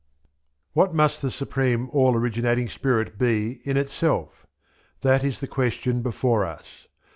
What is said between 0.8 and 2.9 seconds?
must the Supreme All originating